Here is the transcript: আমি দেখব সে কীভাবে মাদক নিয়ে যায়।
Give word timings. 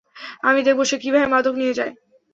আমি 0.43 0.59
দেখব 0.63 0.79
সে 0.83 0.97
কীভাবে 1.03 1.27
মাদক 1.27 1.53
নিয়ে 1.57 1.77
যায়। 1.79 1.93